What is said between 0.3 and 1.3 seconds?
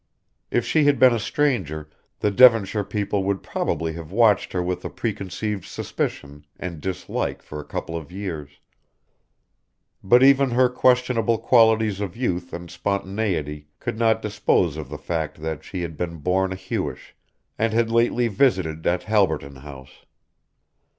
If she had been a